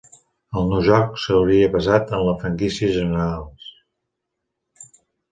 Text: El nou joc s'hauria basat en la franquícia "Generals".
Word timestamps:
El 0.59 0.63
nou 0.69 0.79
joc 0.85 1.19
s'hauria 1.23 1.67
basat 1.75 2.13
en 2.19 2.23
la 2.27 2.33
franquícia 2.43 2.89
"Generals". 2.95 4.89